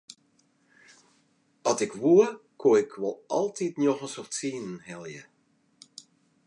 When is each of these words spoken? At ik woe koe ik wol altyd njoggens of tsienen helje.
At 1.69 1.79
ik 1.85 1.93
woe 2.01 2.25
koe 2.59 2.75
ik 2.83 2.91
wol 3.01 3.15
altyd 3.39 3.73
njoggens 3.83 4.15
of 4.21 4.27
tsienen 4.31 4.77
helje. 4.87 5.23